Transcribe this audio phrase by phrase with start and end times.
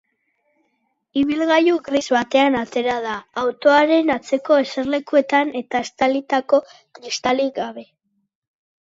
[1.23, 7.91] Ibilgailu gris batean atera da, autoaren atzeko eserlekuetan eta estalitako kristalik gabe.